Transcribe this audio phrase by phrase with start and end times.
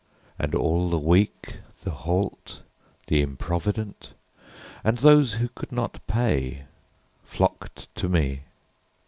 [0.39, 2.63] And all the weak, the halt,
[3.05, 4.13] the improvident
[4.83, 6.63] And those who could not pay
[7.23, 8.41] flocked to me.